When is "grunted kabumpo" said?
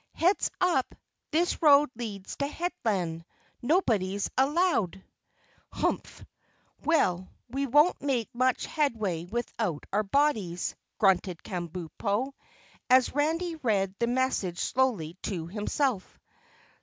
10.97-12.33